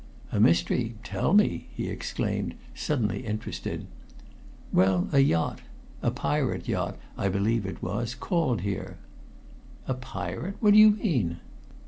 "A 0.31 0.39
mystery 0.39 0.95
tell 1.03 1.31
me," 1.31 1.67
he 1.75 1.87
exclaimed, 1.87 2.55
suddenly 2.73 3.23
interested. 3.23 3.85
"Well, 4.73 5.07
a 5.11 5.19
yacht 5.19 5.59
a 6.01 6.09
pirate 6.09 6.67
yacht, 6.67 6.97
I 7.19 7.29
believe 7.29 7.67
it 7.67 7.83
was 7.83 8.15
called 8.15 8.61
here." 8.61 8.97
"A 9.87 9.93
pirate! 9.93 10.55
What 10.59 10.73
do 10.73 10.79
you 10.79 10.89
mean?" 10.89 11.37